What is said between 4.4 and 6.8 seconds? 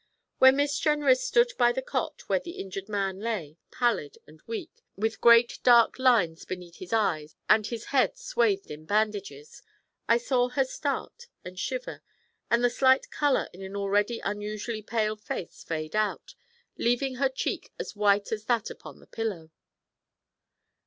weak, with great dark lines beneath